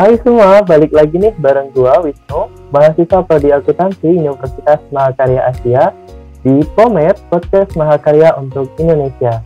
[0.00, 5.92] Hai semua, balik lagi nih bareng gua Wisnu, mahasiswa prodi akuntansi Universitas Mahakarya Asia
[6.40, 9.44] di POMED Podcast Mahakarya untuk Indonesia.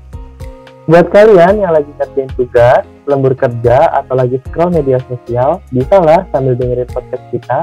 [0.86, 6.22] Buat kalian yang lagi ngerjain tugas, lembur kerja, atau lagi scroll media sosial, bisa lah
[6.30, 7.58] sambil dengerin podcast kita.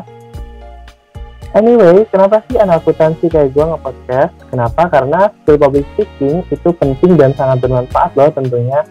[1.56, 4.36] Anyway, kenapa sih anak akuntansi kayak gue nge-podcast?
[4.52, 4.92] Kenapa?
[4.92, 8.84] Karena skill public speaking itu penting dan sangat bermanfaat loh tentunya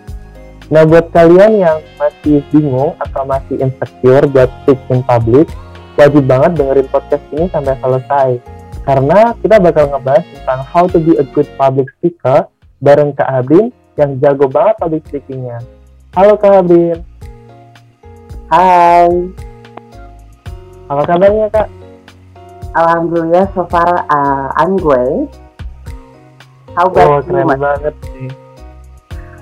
[0.70, 5.50] Nah, buat kalian yang masih bingung atau masih insecure buat speak in public,
[5.98, 8.30] wajib banget dengerin podcast ini sampai selesai.
[8.86, 12.46] Karena kita bakal ngebahas tentang how to be a good public speaker
[12.78, 15.58] bareng Kak Habin yang jago banget public speakingnya.
[16.14, 17.02] Halo Kak Habin.
[18.46, 19.10] Hai.
[20.86, 21.68] Apa kabarnya Kak?
[22.78, 25.34] Alhamdulillah so far uh, I'm great.
[26.78, 28.49] How about oh, keren banget sih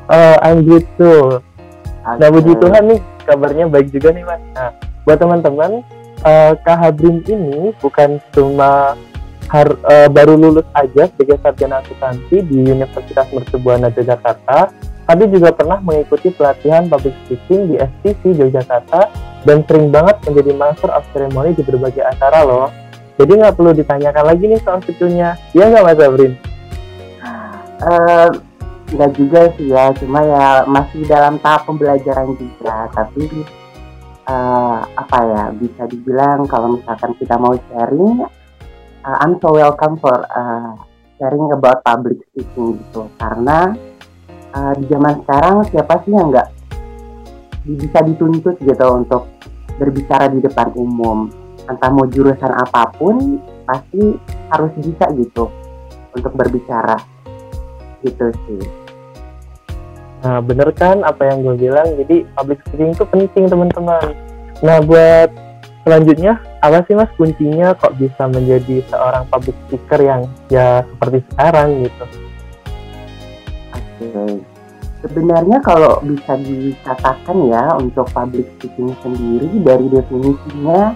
[0.09, 1.39] uh, I'm good too.
[1.39, 2.19] Okay.
[2.19, 4.41] Nah puji Tuhan nih kabarnya baik juga nih mas.
[4.57, 4.73] Nah
[5.05, 5.85] buat teman-teman
[6.25, 8.97] uh, Kak Habrin ini bukan cuma
[9.49, 14.69] har, uh, baru lulus aja sebagai sarjana akuntansi di Universitas Mercubuana Yogyakarta,
[15.09, 19.09] tapi juga pernah mengikuti pelatihan public speaking di STC Yogyakarta
[19.49, 22.69] dan sering banget menjadi master of ceremony di berbagai acara loh.
[23.19, 26.33] Jadi nggak perlu ditanyakan lagi nih soal skillnya, iya nggak Mas Abrin?
[27.79, 28.31] Uh,
[28.89, 32.89] nggak juga sih ya cuma ya masih dalam tahap pembelajaran juga.
[32.93, 33.25] Tapi
[34.29, 38.25] uh, apa ya bisa dibilang kalau misalkan kita mau sharing
[39.05, 40.73] uh, I'm so welcome for uh,
[41.21, 43.09] sharing about public speaking gitu.
[43.21, 43.77] Karena
[44.57, 46.49] uh, di zaman sekarang siapa sih yang nggak
[47.69, 49.29] bisa dituntut gitu untuk
[49.77, 51.29] berbicara di depan umum?
[51.69, 53.37] Entah mau jurusan apa pun
[53.69, 54.17] pasti
[54.49, 55.53] harus bisa gitu
[56.17, 56.97] untuk berbicara
[58.05, 58.63] gitu sih.
[60.19, 64.15] Nah bener kan apa yang gue bilang, jadi public speaking itu penting teman-teman.
[64.63, 65.31] Nah buat
[65.87, 70.21] selanjutnya apa sih mas kuncinya kok bisa menjadi seorang public speaker yang
[70.51, 72.05] ya seperti sekarang gitu?
[73.73, 74.43] Oke,
[75.07, 80.93] sebenarnya kalau bisa dikatakan ya untuk public speaking sendiri dari definisinya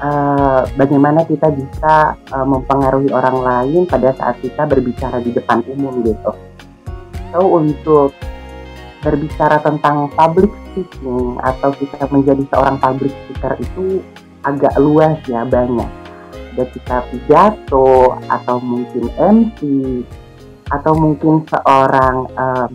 [0.00, 6.02] uh, bagaimana kita bisa uh, mempengaruhi orang lain pada saat kita berbicara di depan umum
[6.02, 6.32] gitu.
[7.34, 8.10] So untuk
[9.04, 14.00] berbicara tentang public speaking atau kita menjadi seorang public speaker itu
[14.42, 15.90] agak luas ya banyak.
[16.54, 19.58] Ada kita pidato atau mungkin MC
[20.70, 22.70] atau mungkin seorang um,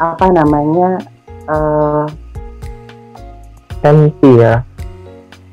[0.00, 1.02] apa namanya
[1.50, 2.06] uh,
[3.84, 4.64] MC ya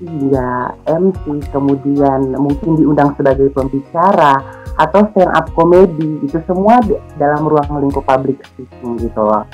[0.02, 4.34] Iya, MC, kemudian mungkin diundang sebagai pembicara
[4.74, 6.82] atau stand up komedi itu semua
[7.22, 9.46] dalam ruang lingkup public speaking gitu loh.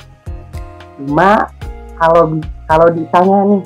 [0.96, 1.52] Cuma
[2.00, 3.62] kalau kalau ditanya nih,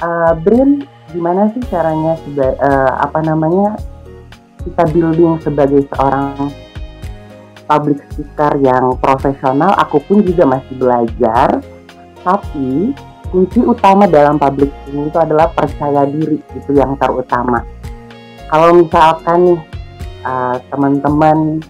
[0.00, 3.76] uh, Brin, gimana sih caranya seba, uh, apa namanya
[4.64, 6.48] kita building sebagai seorang
[7.68, 9.76] public speaker yang profesional?
[9.84, 11.60] Aku pun juga masih belajar,
[12.24, 12.96] tapi
[13.30, 17.62] kunci utama dalam public speaking itu adalah percaya diri itu yang terutama.
[18.46, 19.60] Kalau misalkan nih
[20.22, 21.60] uh, teman-teman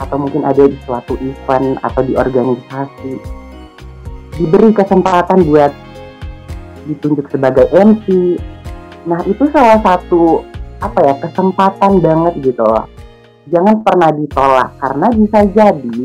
[0.00, 3.12] atau mungkin ada di suatu event atau di organisasi
[4.40, 5.72] diberi kesempatan buat
[6.88, 8.40] ditunjuk sebagai MC
[9.04, 10.44] nah itu salah satu
[10.80, 12.88] apa ya kesempatan banget gitu loh.
[13.50, 16.02] Jangan pernah ditolak karena bisa jadi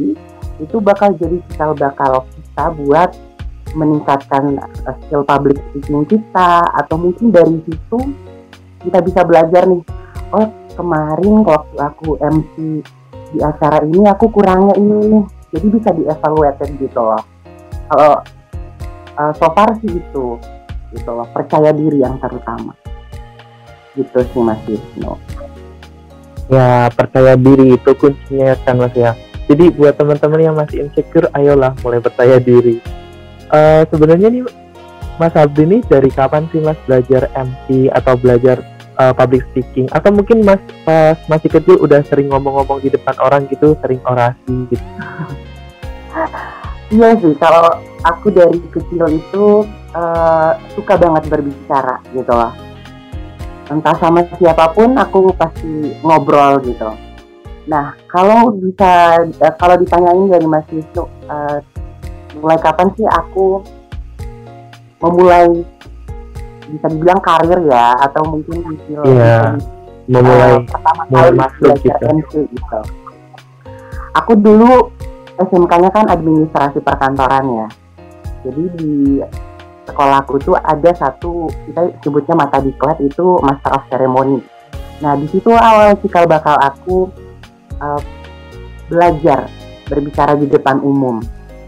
[0.60, 3.10] itu bakal jadi cikal bakal kita buat
[3.76, 8.00] meningkatkan uh, skill public speaking kita atau mungkin dari situ
[8.82, 9.84] kita bisa belajar nih
[10.32, 12.56] oh kemarin waktu aku MC
[13.36, 15.24] di acara ini aku kurangnya ini nih
[15.56, 17.24] jadi bisa dievaluasi gitu loh.
[17.88, 18.14] Kalau
[19.16, 20.26] uh, so far sih itu
[20.92, 22.76] gitu loh percaya diri yang terutama.
[23.96, 25.16] Gitu sih Mas Wisnu.
[26.52, 29.16] Ya percaya diri itu kuncinya kan Mas ya.
[29.46, 32.82] Jadi buat teman-teman yang masih insecure ayolah mulai percaya diri
[33.56, 34.44] uh, sebenarnya nih
[35.16, 38.60] Mas Abdi nih dari kapan sih Mas belajar MC atau belajar
[39.00, 43.48] uh, public speaking atau mungkin Mas pas masih kecil udah sering ngomong-ngomong di depan orang
[43.48, 44.86] gitu, sering orasi gitu.
[46.86, 49.66] Iya sih, kalau aku dari kecil itu
[49.96, 52.54] uh, suka banget berbicara gitu loh.
[53.74, 56.94] Entah sama siapa pun aku pasti ngobrol gitu.
[57.66, 59.26] Nah, kalau bisa
[59.58, 61.58] kalau ditanyain dari Mas Wisnu uh,
[62.40, 63.64] mulai kapan sih aku
[65.04, 65.48] memulai
[66.66, 69.54] bisa dibilang karir ya atau mungkin hasil yeah,
[70.10, 72.04] memulai uh, pertama mulai kali masuk gitu.
[72.10, 72.80] MC gitu.
[74.16, 74.90] Aku dulu
[75.36, 77.68] SMK-nya kan administrasi perkantoran ya.
[78.48, 78.94] Jadi di
[79.86, 84.42] sekolahku tuh ada satu kita sebutnya mata diklat itu Master of Ceremony.
[85.04, 87.12] Nah di situ awal cikal bakal aku
[87.84, 88.02] uh,
[88.90, 89.50] belajar
[89.86, 91.22] berbicara di depan umum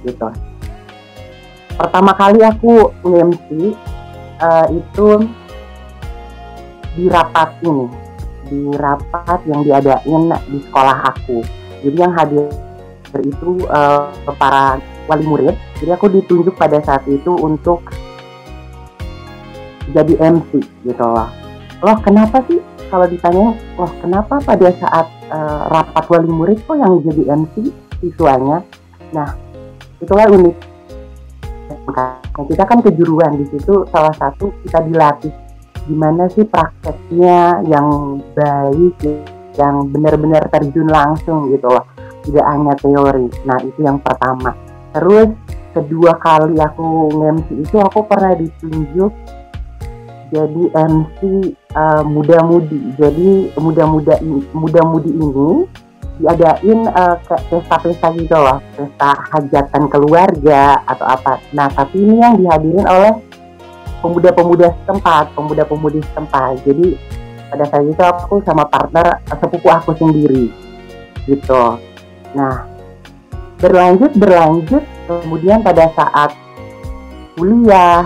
[0.05, 0.29] gitu.
[1.77, 3.77] Pertama kali aku nge-MC
[4.41, 5.07] uh, itu
[6.97, 7.85] di rapat ini,
[8.50, 11.45] di rapat yang diadain di sekolah aku.
[11.85, 12.50] Jadi yang hadir
[13.21, 14.09] itu uh,
[14.41, 15.56] para wali murid.
[15.77, 17.85] Jadi aku ditunjuk pada saat itu untuk
[19.94, 21.30] jadi MC gitu loh.
[21.85, 22.57] Loh kenapa sih
[22.89, 27.69] kalau ditanya, loh kenapa pada saat uh, rapat wali murid kok yang jadi MC
[28.01, 28.65] siswanya?
[29.13, 29.38] Nah
[30.01, 30.66] itulah unik.
[31.87, 33.87] Nah, kita kan kejuruan di situ.
[33.89, 35.31] Salah satu kita dilatih
[35.87, 38.99] gimana sih prakteknya yang baik
[39.55, 41.85] yang benar-benar terjun langsung gitu loh.
[42.27, 43.31] Tidak hanya teori.
[43.47, 44.51] Nah itu yang pertama.
[44.91, 45.31] Terus
[45.71, 49.13] kedua kali aku nge-MC itu aku pernah ditunjuk
[50.27, 51.19] jadi MC
[51.71, 52.99] uh, muda-mudi.
[52.99, 54.19] Jadi muda-muda
[54.51, 55.63] muda-mudi ini
[56.17, 62.35] diadain uh, kayak pesta-pesta gitu loh pesta hajatan keluarga atau apa nah tapi ini yang
[62.41, 63.13] dihadirin oleh
[64.01, 66.61] pemuda-pemuda setempat, pemuda-pemudi setempat.
[66.65, 66.87] Jadi
[67.47, 70.51] pada saat itu aku sama partner sepupu aku sendiri
[71.25, 71.79] gitu.
[72.35, 72.67] Nah
[73.57, 76.29] berlanjut berlanjut kemudian pada saat
[77.33, 78.05] kuliah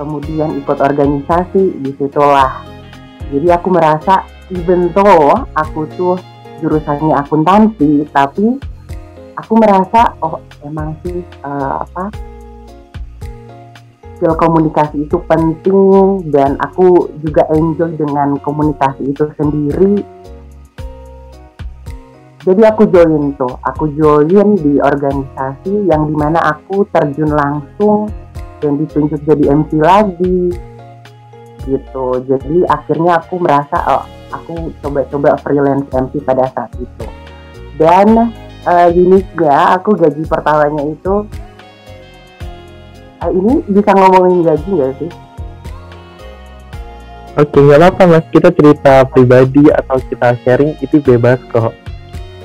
[0.00, 2.64] kemudian ikut organisasi di situlah
[3.28, 6.16] jadi aku merasa even though aku tuh
[6.60, 8.60] jurusannya akuntansi tapi
[9.36, 12.30] aku merasa oh emang sih uh, apa
[14.20, 20.04] skill komunikasi itu penting dan aku juga enjoy dengan komunikasi itu sendiri.
[22.44, 28.12] Jadi aku join tuh aku join di organisasi yang di mana aku terjun langsung
[28.60, 30.52] dan ditunjuk jadi MC lagi
[31.66, 37.06] gitu jadi akhirnya aku merasa oh, aku coba-coba freelance MC pada saat itu
[37.80, 38.32] dan
[38.68, 41.24] uh, uniknya aku gaji pertamanya itu
[43.20, 45.10] uh, ini bisa ngomongin gaji nggak sih?
[47.38, 48.26] Oke, nggak apa-apa mas.
[48.34, 51.72] Kita cerita pribadi atau kita sharing itu bebas kok.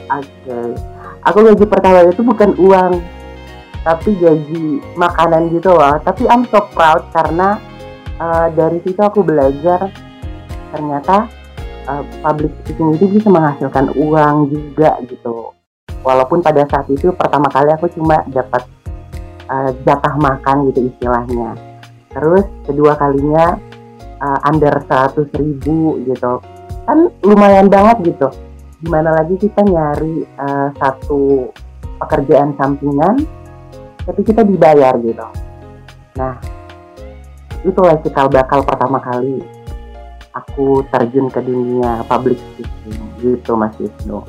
[0.05, 0.59] Oke,
[1.25, 3.01] aku gaji pertama itu bukan uang,
[3.81, 5.97] tapi gaji makanan gitu loh.
[6.05, 7.57] Tapi I'm so proud karena
[8.19, 9.91] uh, dari situ aku belajar.
[10.75, 11.31] Ternyata
[11.87, 15.55] uh, public speaking itu bisa menghasilkan uang juga gitu.
[16.05, 18.67] Walaupun pada saat itu pertama kali aku cuma dapat
[19.49, 21.57] uh, jatah makan gitu istilahnya.
[22.13, 23.57] Terus kedua kalinya
[24.21, 26.39] uh, under 100 ribu gitu.
[26.85, 28.29] Kan lumayan banget gitu.
[28.85, 31.49] Gimana lagi kita nyari uh, satu
[31.97, 33.23] pekerjaan sampingan
[34.05, 35.25] tapi kita dibayar gitu.
[36.21, 36.54] Nah
[37.65, 39.41] itulah cikal bakal pertama kali
[40.35, 44.21] aku terjun ke dunia public speaking gitu Mas Wisnu.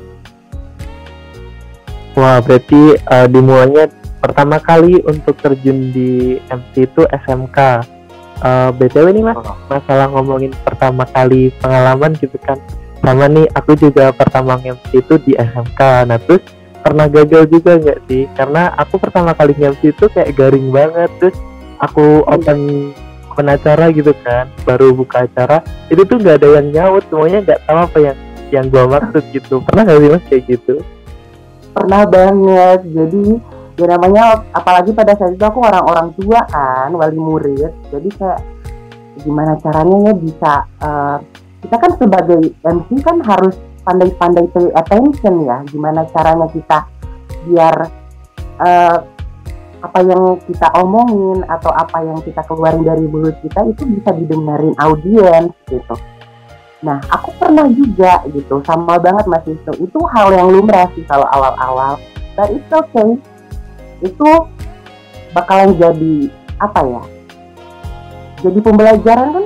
[2.17, 7.85] Wah berarti uh, dimulainya pertama kali untuk terjun di MC itu SMK.
[8.37, 9.57] Uh, eh, BTW nih mas, oh.
[9.65, 12.57] masalah ngomongin pertama kali pengalaman gitu kan.
[13.01, 16.09] Sama nih aku juga pertama MC itu di SMK.
[16.09, 16.41] Nah terus
[16.81, 18.25] pernah gagal juga nggak sih?
[18.33, 21.09] Karena aku pertama kali MC itu kayak garing banget.
[21.21, 21.37] Terus
[21.81, 22.93] aku open
[23.37, 25.61] open acara gitu kan, baru buka acara
[25.93, 28.17] itu tuh nggak ada yang nyaut, semuanya nggak tahu apa yang
[28.49, 29.61] yang gua maksud gitu.
[29.61, 30.75] Pernah nggak sih mas kayak gitu?
[31.77, 32.79] Pernah banget.
[32.89, 33.23] Jadi
[33.77, 38.41] ya namanya apalagi pada saat itu aku orang-orang tua kan wali murid jadi kayak
[39.21, 41.17] gimana caranya ya bisa uh,
[41.61, 43.53] kita kan sebagai MC kan harus
[43.85, 46.89] pandai-pandai pay attention ya gimana caranya kita
[47.45, 47.75] biar
[48.65, 48.97] uh,
[49.81, 54.73] apa yang kita omongin atau apa yang kita keluarin dari mulut kita itu bisa didengarin
[54.81, 55.95] audiens gitu.
[56.81, 59.71] Nah, aku pernah juga gitu, sama banget Mas itu.
[59.81, 61.97] Itu hal yang lumrah sih kalau awal-awal.
[62.37, 63.17] But it's okay
[64.01, 64.29] itu
[65.33, 66.29] bakalan jadi
[66.61, 67.03] apa ya
[68.45, 69.45] jadi pembelajaran kan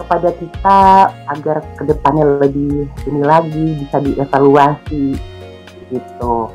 [0.00, 0.80] kepada kita
[1.30, 5.14] agar ke depannya lebih ini lagi bisa dievaluasi
[5.90, 6.50] gitu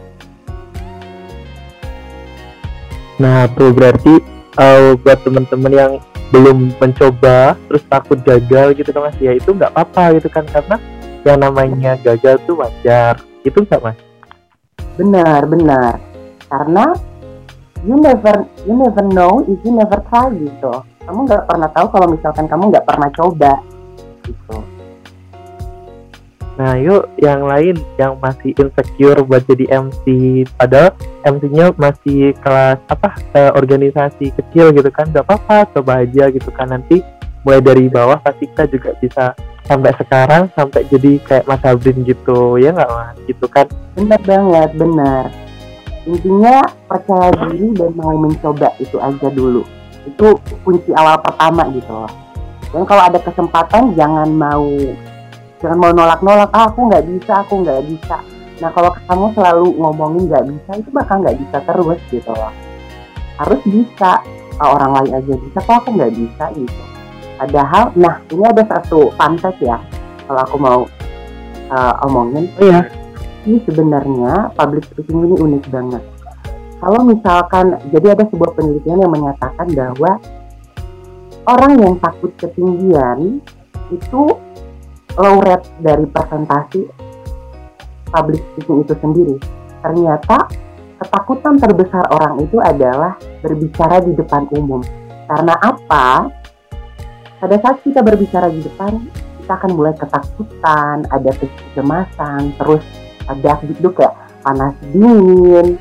[3.15, 4.19] nah tuh berarti
[4.60, 5.93] uh, buat teman-teman yang
[6.34, 9.17] belum mencoba terus takut gagal gitu kan mas?
[9.22, 10.77] Ya itu nggak apa-apa gitu kan karena
[11.24, 13.22] yang namanya gagal tuh wajar.
[13.45, 13.98] Itu nggak mas?
[15.00, 16.01] Benar benar.
[16.50, 16.95] Karena
[17.86, 20.84] you never you never know if you never try gitu.
[21.05, 23.53] Kamu nggak pernah tahu kalau misalkan kamu nggak pernah coba
[24.25, 24.75] gitu
[26.55, 30.03] Nah, yuk yang lain yang masih insecure buat jadi MC,
[30.55, 30.95] padahal
[31.27, 36.71] MC-nya masih kelas apa eh, organisasi kecil gitu kan, gak apa-apa, coba aja gitu kan.
[36.71, 37.03] Nanti
[37.43, 39.35] mulai dari bawah pasti kita juga bisa
[39.65, 43.17] sampai sekarang sampai jadi kayak Mas Abrin gitu ya nggak mas?
[43.27, 43.67] Gitu kan.
[43.97, 45.25] Benar banget benar.
[46.05, 49.65] Intinya percaya diri dan mau mencoba itu aja dulu.
[50.05, 52.12] Itu kunci awal pertama gitu loh.
[52.69, 54.69] Dan kalau ada kesempatan jangan mau
[55.65, 58.22] jangan mau nolak-nolak ah, aku nggak bisa aku nggak bisa.
[58.62, 62.53] Nah kalau kamu selalu ngomongin nggak bisa itu bakal nggak bisa terus gitu loh.
[63.41, 64.22] Harus bisa.
[64.55, 66.45] Kalau orang lain aja bisa kok aku nggak bisa?
[66.53, 66.84] gitu.
[67.41, 69.81] Padahal nah ini ada satu fun fact ya.
[70.29, 70.79] Kalau aku mau
[71.74, 72.45] uh, omongin.
[72.62, 72.86] Oh, iya.
[73.50, 76.03] Ini sebenarnya public speaking ini unik banget.
[76.77, 80.22] Kalau misalkan jadi ada sebuah penelitian yang menyatakan bahwa
[81.50, 83.41] orang yang takut ketinggian
[83.89, 84.24] itu
[85.15, 86.81] low rate dari presentasi
[88.12, 89.36] public speaking itu sendiri.
[89.84, 90.48] Ternyata
[91.00, 94.84] ketakutan terbesar orang itu adalah berbicara di depan umum.
[95.25, 96.29] Karena apa?
[97.39, 99.03] Pada saat kita berbicara di depan
[99.43, 102.81] kita akan mulai ketakutan ada kecemasan terus
[103.29, 104.10] ada duduk ya
[104.41, 105.77] panas dingin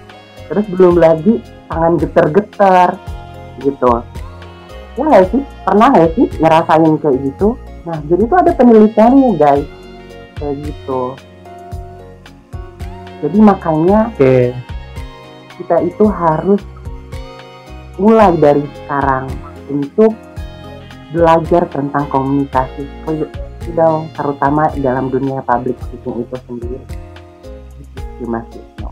[0.52, 1.40] terus belum lagi
[1.72, 2.88] tangan geter-geter
[3.64, 3.88] gitu.
[4.94, 5.42] Ya nggak sih?
[5.64, 7.48] Pernah nggak sih ngerasain kayak gitu
[7.84, 9.68] nah jadi itu ada penelitiannya guys.
[10.34, 11.02] Kayak gitu.
[13.24, 14.52] Jadi makanya okay.
[15.56, 16.60] kita itu harus
[17.96, 19.30] mulai dari sekarang
[19.70, 20.12] untuk
[21.14, 22.84] belajar tentang komunikasi.
[23.72, 26.80] Dong terutama dalam dunia public speaking itu sendiri.
[28.20, 28.86] Gitu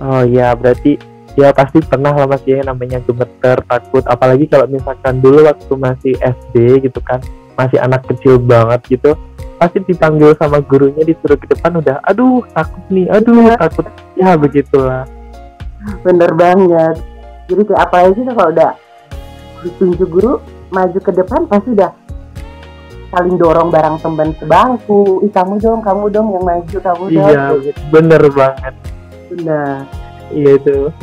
[0.00, 4.02] oh ya berarti ya pasti pernah lah mas ya namanya gemeter takut.
[4.08, 7.20] Apalagi kalau misalkan dulu waktu masih SD gitu kan
[7.56, 9.16] masih anak kecil banget gitu
[9.56, 13.56] pasti dipanggil sama gurunya disuruh ke depan udah aduh takut nih aduh ya.
[13.60, 13.86] takut.
[14.16, 15.04] Ya begitulah.
[16.04, 16.96] Bener banget.
[17.46, 18.72] Jadi kayak apa aja kalau udah
[19.64, 20.32] ditunjuk guru
[20.72, 21.92] maju ke depan pasti udah
[23.14, 27.44] saling dorong barang teman sebangku ih kamu dong kamu dong yang maju kamu dong iya
[27.62, 27.80] gitu.
[27.88, 28.74] bener banget.
[29.30, 30.76] Benar iya itu.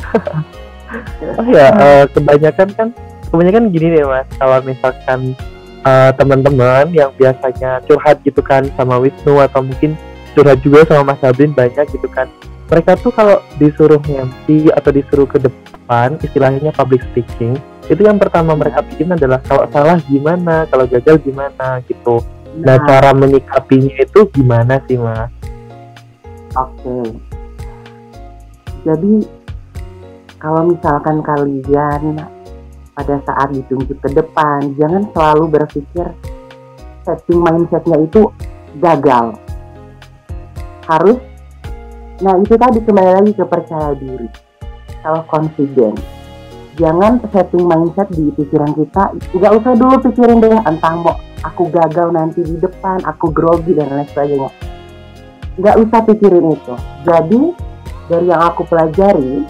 [1.34, 2.88] Oh ya uh, kebanyakan kan
[3.26, 4.30] kebanyakan gini nih mas.
[4.38, 5.34] Kalau misalkan
[5.82, 9.98] uh, teman-teman yang biasanya curhat gitu kan sama Wisnu atau mungkin
[10.38, 12.30] curhat juga sama Mas Sabrin banyak gitu kan
[12.68, 17.54] mereka tuh kalau disuruh ngemsi atau disuruh ke depan istilahnya public speaking
[17.92, 22.24] itu yang pertama mereka bikin adalah kalau salah gimana kalau gagal gimana gitu.
[22.56, 22.86] Nah, nah.
[22.88, 25.28] cara menyikapinya itu gimana sih mas?
[26.56, 26.80] Oke.
[26.80, 27.33] okay.
[28.84, 29.14] Jadi
[30.38, 32.20] kalau misalkan kalian
[32.94, 36.06] pada saat ditunjuk ke depan jangan selalu berpikir
[37.02, 38.30] setting mindsetnya itu
[38.78, 39.34] gagal.
[40.84, 41.18] Harus
[42.22, 44.30] nah itu tadi kembali lagi ke percaya diri
[45.02, 45.98] self confidence
[46.78, 52.08] jangan setting mindset di pikiran kita nggak usah dulu pikirin deh entah mau aku gagal
[52.10, 54.50] nanti di depan aku grogi dan lain sebagainya.
[55.60, 56.74] Nggak usah pikirin itu.
[57.06, 57.42] Jadi
[58.08, 59.44] dari yang aku pelajari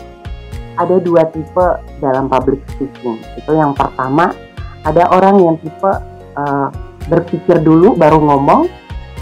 [0.75, 1.67] ada dua tipe
[2.03, 3.19] dalam public speaking.
[3.39, 4.35] Itu yang pertama
[4.83, 5.93] ada orang yang tipe
[6.39, 6.69] uh,
[7.07, 8.67] berpikir dulu baru ngomong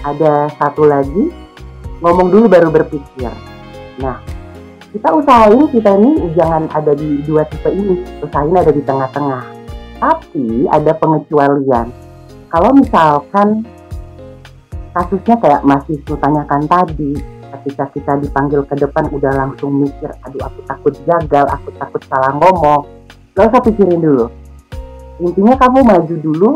[0.02, 1.30] ada satu lagi
[2.02, 3.30] ngomong dulu baru berpikir.
[4.00, 4.18] Nah
[4.92, 9.44] kita usahain kita ini jangan ada di dua tipe ini usahain ada di tengah-tengah.
[10.02, 11.86] Tapi ada pengecualian.
[12.50, 13.64] Kalau misalkan
[14.92, 17.16] kasusnya kayak masih tanyakan tadi
[17.58, 22.32] ketika kita dipanggil ke depan udah langsung mikir aduh aku takut gagal aku takut salah
[22.36, 22.88] ngomong.
[23.32, 24.26] Gak usah pikirin dulu.
[25.20, 26.50] Intinya kamu maju dulu.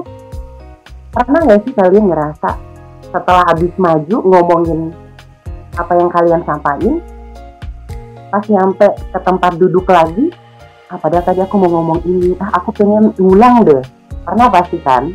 [1.13, 2.51] Pernah nggak sih kalian ngerasa
[3.09, 4.93] setelah habis maju ngomongin
[5.77, 7.01] apa yang kalian sampaikan
[8.29, 10.29] pas nyampe ke tempat duduk lagi
[10.93, 12.37] ah padahal tadi aku mau ngomong ini.
[12.37, 13.81] Ah aku pengen ulang deh.
[14.27, 15.15] Karena pasti kan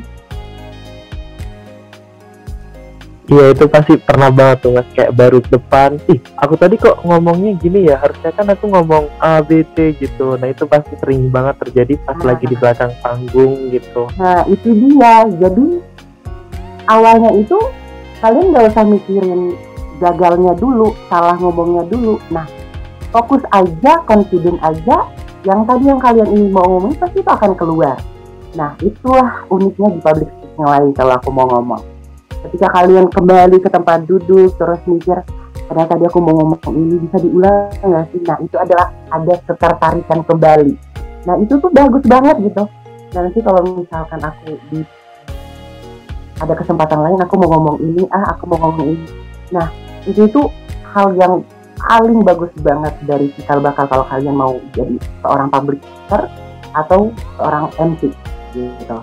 [3.31, 4.83] Iya itu pasti pernah banget tuh mas.
[4.91, 5.95] Kayak baru depan.
[6.11, 7.95] Ih aku tadi kok ngomongnya gini ya?
[7.95, 10.35] Harusnya kan aku ngomong A B C gitu.
[10.35, 12.35] Nah itu pasti sering banget terjadi pas nah.
[12.35, 14.11] lagi di belakang panggung gitu.
[14.19, 15.31] Nah itu dia.
[15.31, 15.79] Jadi
[16.91, 17.55] awalnya itu
[18.19, 19.41] kalian nggak usah mikirin
[20.03, 22.19] gagalnya dulu salah ngomongnya dulu.
[22.35, 22.43] Nah
[23.15, 25.07] fokus aja confident aja.
[25.47, 27.95] Yang tadi yang kalian ingin mau ngomong pasti itu akan keluar.
[28.59, 31.90] Nah itulah uniknya di public speaking lain kalau aku mau ngomong
[32.51, 35.23] ketika kalian kembali ke tempat duduk terus mikir
[35.71, 38.19] pada tadi aku mau ngomong ini bisa diulang nggak sih?
[38.27, 40.75] Nah itu adalah ada ketertarikan kembali.
[41.23, 42.67] Nah itu tuh bagus banget gitu.
[43.15, 44.83] Dan nanti kalau misalkan aku di
[46.43, 49.07] ada kesempatan lain aku mau ngomong ini ah aku mau ngomong ini.
[49.55, 49.71] Nah
[50.03, 50.41] itu itu
[50.91, 51.39] hal yang
[51.79, 56.27] paling bagus banget dari cikal bakal kalau kalian mau jadi seorang public speaker
[56.75, 58.11] atau seorang MC
[58.51, 58.99] gitu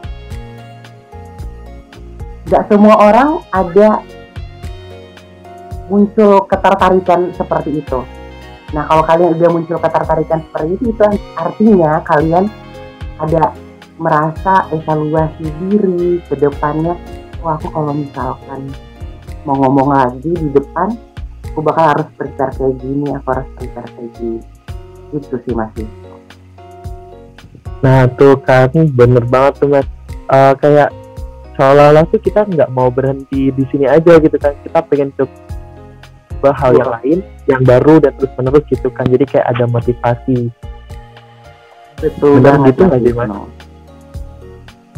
[2.48, 4.00] Gak semua orang ada
[5.92, 8.00] muncul ketertarikan seperti itu.
[8.72, 11.02] Nah kalau kalian udah muncul ketertarikan seperti itu itu
[11.36, 12.48] artinya kalian
[13.20, 13.52] ada
[14.00, 16.96] merasa evaluasi diri ke depannya.
[17.44, 18.72] Wah aku kalau misalkan
[19.44, 20.96] mau ngomong lagi di depan
[21.52, 24.40] aku bakal harus prepare kayak gini aku harus prepare kayak gini.
[25.12, 25.88] Itu sih masih
[27.78, 29.86] nah tuh kan bener banget tuh mas.
[30.26, 30.90] Uh, kayak
[31.58, 34.54] seolah-olah tuh kita nggak mau berhenti di sini aja gitu kan.
[34.62, 37.18] Kita pengen coba hal yang lain
[37.50, 39.04] yang baru dan terus menerus gitu kan.
[39.10, 40.48] Jadi kayak ada motivasi.
[41.98, 43.02] Betul bener gitu mas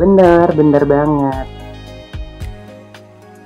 [0.01, 1.47] bener bener banget.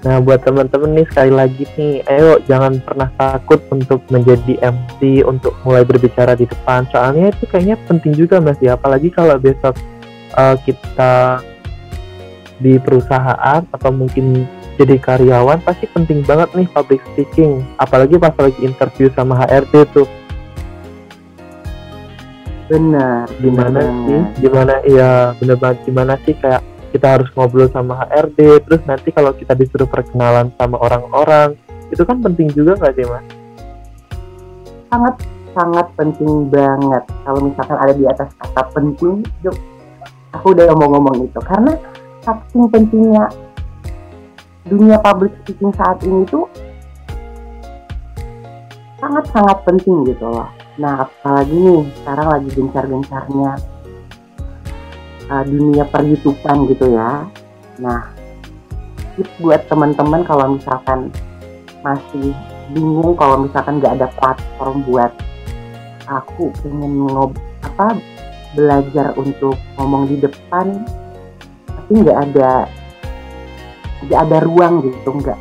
[0.05, 5.57] Nah buat teman-teman nih sekali lagi nih, ayo jangan pernah takut untuk menjadi MC, untuk
[5.65, 6.85] mulai berbicara di depan.
[6.93, 9.75] Soalnya itu kayaknya penting juga mas ya, apalagi kalau besok
[10.37, 11.41] uh, kita
[12.63, 17.63] di perusahaan atau mungkin jadi karyawan pasti penting banget nih public speaking.
[17.79, 20.09] Apalagi pas lagi interview sama HRD tuh.
[22.71, 23.31] Benar.
[23.39, 24.21] Gimana sih?
[24.43, 24.75] Gimana?
[24.83, 25.79] Iya bener banget.
[25.87, 26.63] Gimana sih kayak
[26.95, 31.59] kita harus ngobrol sama HRD terus nanti kalau kita disuruh perkenalan sama orang-orang
[31.91, 33.27] itu kan penting juga nggak sih mas?
[34.95, 35.15] Sangat
[35.55, 39.55] sangat penting banget kalau misalkan ada di atas kata penting yuk
[40.35, 41.79] aku udah ngomong-ngomong itu karena
[42.25, 43.29] saking pentingnya
[44.65, 46.49] dunia public speaking saat ini tuh
[48.99, 50.49] sangat-sangat penting gitu loh.
[50.81, 53.53] Nah apalagi nih sekarang lagi gencar-gencarnya
[55.29, 57.29] uh, dunia per gitu ya.
[57.81, 58.01] Nah,
[59.17, 61.11] tips buat teman-teman kalau misalkan
[61.85, 62.33] masih
[62.73, 65.13] bingung kalau misalkan nggak ada platform buat
[66.09, 68.01] aku pengen ngob apa
[68.57, 70.81] belajar untuk ngomong di depan
[71.85, 72.65] tapi nggak ada
[74.09, 75.37] nggak ada ruang gitu nggak.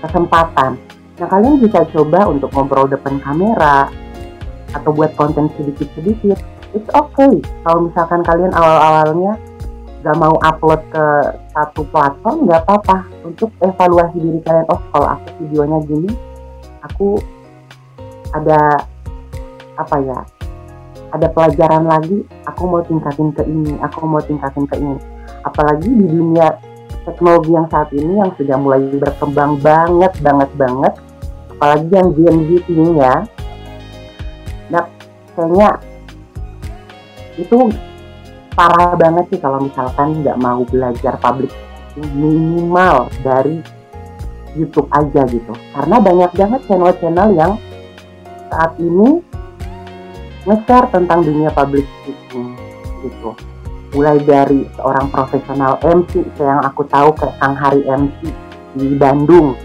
[0.00, 0.80] Kesempatan.
[1.20, 3.92] Nah kalian bisa coba untuk ngobrol depan kamera
[4.72, 6.40] atau buat konten sedikit-sedikit.
[6.72, 7.36] It's okay.
[7.68, 9.36] Kalau misalkan kalian awal-awalnya
[10.04, 11.06] gak mau upload ke
[11.52, 13.04] satu platform nggak apa-apa.
[13.28, 16.12] Untuk evaluasi diri kalian oh kalau aku videonya gini
[16.80, 17.20] aku
[18.32, 18.80] ada
[19.76, 20.35] apa ya
[21.16, 24.96] ada pelajaran lagi aku mau tingkatin ke ini aku mau tingkatin ke ini.
[25.42, 26.60] Apalagi di dunia
[27.08, 30.92] teknologi yang saat ini yang sudah mulai berkembang banget banget banget
[31.56, 33.14] apalagi yang Gen Z ini ya.
[34.68, 34.84] Nah
[35.32, 35.68] kayaknya
[37.40, 37.58] itu
[38.52, 41.52] parah banget sih kalau misalkan nggak mau belajar public
[41.96, 43.64] minimal dari
[44.56, 45.52] YouTube aja gitu.
[45.72, 47.52] Karena banyak banget channel-channel yang
[48.48, 49.20] saat ini
[50.46, 52.54] nge-share tentang dunia public speaking
[53.02, 53.34] gitu.
[53.94, 58.30] Mulai dari seorang profesional MC yang aku tahu kayak Kang Hari MC
[58.78, 59.58] di Bandung.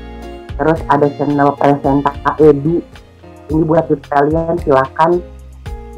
[0.58, 2.82] Terus ada channel presenta Edu
[3.52, 5.20] ini buat kalian silahkan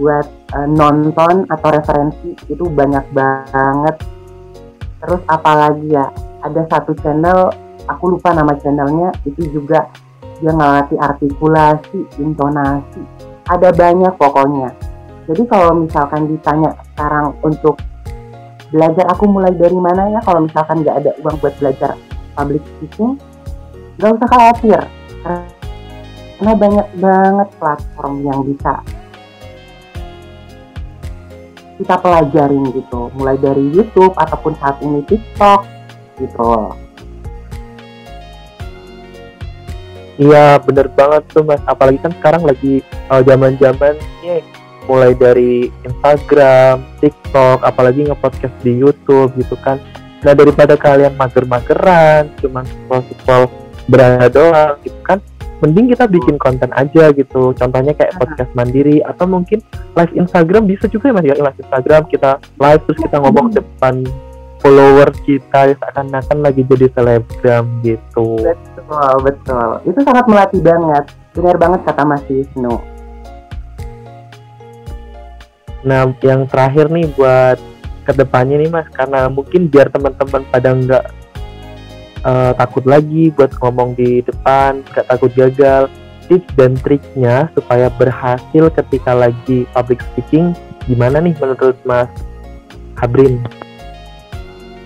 [0.02, 0.26] buat
[0.58, 3.96] uh, nonton atau referensi itu banyak banget.
[5.04, 6.10] Terus apalagi ya?
[6.44, 7.54] Ada satu channel
[7.88, 9.88] aku lupa nama channelnya itu juga
[10.42, 13.04] dia ngelatih artikulasi intonasi
[13.48, 14.70] ada banyak pokoknya.
[15.28, 17.80] Jadi kalau misalkan ditanya sekarang untuk
[18.72, 21.96] belajar aku mulai dari mana ya kalau misalkan nggak ada uang buat belajar
[22.36, 23.16] public speaking?
[24.00, 24.82] Nggak usah khawatir
[25.24, 28.84] karena banyak banget platform yang bisa
[31.80, 33.12] kita pelajarin gitu.
[33.16, 35.62] Mulai dari YouTube ataupun saat ini TikTok
[36.20, 36.83] gitu
[40.22, 41.62] Iya bener banget tuh mas.
[41.66, 44.46] Apalagi kan sekarang lagi uh, zaman zamannya
[44.86, 49.80] mulai dari Instagram, TikTok, apalagi nge-podcast di YouTube gitu kan.
[50.24, 53.48] Nah daripada kalian mager-mageran, cuman scroll-scroll
[53.88, 55.20] berada doang gitu kan,
[55.64, 57.56] mending kita bikin konten aja gitu.
[57.56, 59.64] Contohnya kayak podcast mandiri atau mungkin
[59.96, 61.36] live Instagram bisa juga ya mas ya?
[61.40, 63.56] Live Instagram kita live terus kita ngomong hmm.
[63.60, 63.96] depan
[64.64, 68.40] follower kita seakan-akan lagi jadi selebgram gitu.
[68.40, 68.73] Betul
[69.24, 72.76] betul itu sangat melatih banget benar banget kata Mas Wisnu
[75.84, 77.60] nah yang terakhir nih buat
[78.04, 81.06] ke depannya nih mas karena mungkin biar teman-teman pada nggak
[82.24, 85.92] uh, takut lagi buat ngomong di depan, gak takut gagal.
[86.32, 90.56] Tips dan triknya supaya berhasil ketika lagi public speaking
[90.88, 92.08] gimana nih menurut Mas
[92.96, 93.44] Habrin?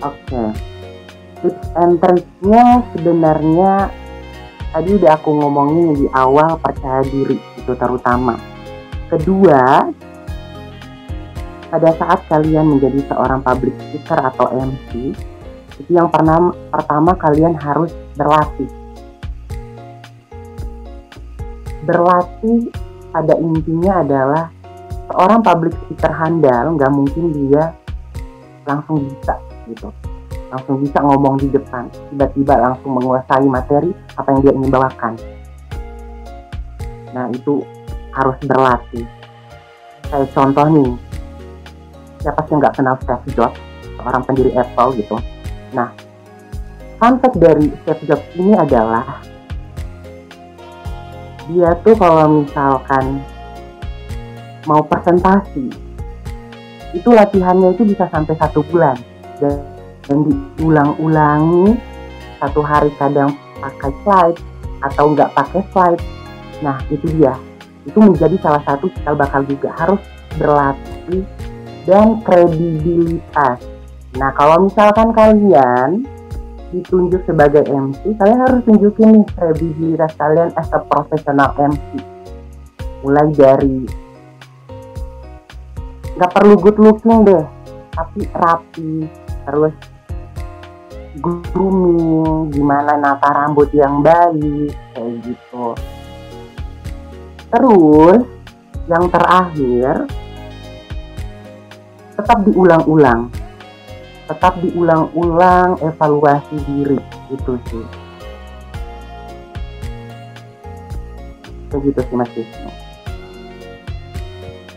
[0.01, 0.41] Oke.
[1.37, 3.93] Tips and triknya sebenarnya
[4.73, 8.33] tadi udah aku ngomongin di awal percaya diri itu terutama.
[9.07, 9.85] Kedua,
[11.69, 15.13] pada saat kalian menjadi seorang public speaker atau MC,
[15.77, 18.69] itu yang pernah pertama kalian harus berlatih.
[21.85, 22.73] Berlatih
[23.13, 24.43] pada intinya adalah
[25.13, 27.71] seorang public speaker handal nggak mungkin dia
[28.67, 29.39] langsung bisa
[29.71, 29.87] gitu
[30.47, 31.91] langsung bisa ngomong di depan.
[32.11, 35.13] Tiba-tiba langsung menguasai materi apa yang dia ingin bawakan.
[37.11, 37.63] Nah itu
[38.15, 39.05] harus berlatih.
[40.07, 40.91] Kayak contoh nih.
[42.23, 43.59] Siapa sih nggak kenal Steve Jobs?
[43.99, 45.15] Seorang pendiri Apple gitu.
[45.75, 45.91] Nah
[46.97, 49.21] fun fact dari Steve Jobs ini adalah
[51.47, 53.23] dia tuh kalau misalkan
[54.67, 55.87] mau presentasi
[56.91, 58.95] itu latihannya itu bisa sampai satu bulan.
[59.37, 59.76] Dan,
[60.07, 61.75] dan diulang-ulangi
[62.39, 64.39] satu hari kadang pakai slide
[64.81, 66.01] atau nggak pakai slide.
[66.63, 67.35] Nah itu dia.
[67.83, 69.69] Itu menjadi salah satu cikal bakal juga.
[69.75, 70.01] Harus
[70.39, 71.23] berlatih
[71.87, 73.59] dan kredibilitas.
[74.15, 76.03] Nah kalau misalkan kalian
[76.67, 81.95] ditunjuk sebagai MC kalian harus tunjukin nih kredibilitas kalian as a profesional MC
[83.07, 83.87] mulai dari
[86.19, 87.45] nggak perlu good looking deh
[87.95, 89.07] tapi rapi.
[89.47, 89.73] Terus
[91.19, 95.65] grooming gimana nata rambut yang baik kayak gitu
[97.51, 98.21] terus
[98.87, 100.07] yang terakhir
[102.17, 103.29] tetap diulang-ulang
[104.27, 106.99] tetap diulang-ulang evaluasi diri
[107.31, 107.85] itu sih
[111.67, 112.87] begitu sih mas Wisnu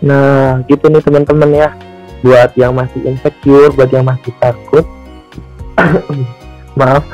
[0.00, 1.68] Nah, gitu nih teman-teman ya.
[2.24, 4.84] Buat yang masih insecure, buat yang masih takut.
[6.78, 7.04] Maaf.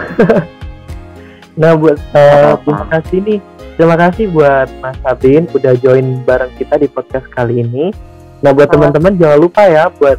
[1.61, 3.40] nah, buat uh, terima kasih nih.
[3.76, 7.92] Terima kasih buat Mas Sabin udah join bareng kita di podcast kali ini.
[8.40, 10.16] Nah, buat teman-teman jangan lupa ya buat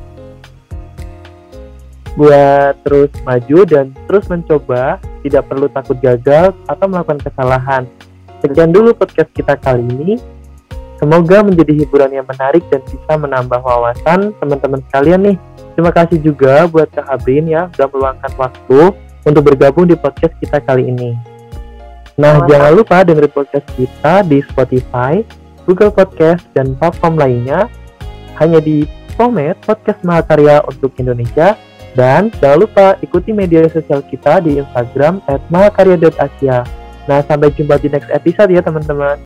[2.17, 7.83] buat terus maju dan terus mencoba, tidak perlu takut gagal atau melakukan kesalahan.
[8.41, 10.17] Sekian dulu podcast kita kali ini.
[10.97, 15.37] Semoga menjadi hiburan yang menarik dan bisa menambah wawasan teman-teman sekalian nih.
[15.77, 18.97] Terima kasih juga buat Kak Habrin ya sudah meluangkan waktu
[19.29, 21.13] untuk bergabung di podcast kita kali ini.
[22.17, 22.49] Nah, Mantap.
[22.49, 25.21] jangan lupa dengerin podcast kita di Spotify,
[25.69, 27.69] Google Podcast, dan platform lainnya
[28.41, 31.53] hanya di Pomet Podcast Mahakarya untuk Indonesia
[31.93, 36.65] dan jangan lupa ikuti media sosial kita di Instagram at mahakarya.asia.
[37.05, 39.21] Nah, sampai jumpa di next episode ya teman-teman.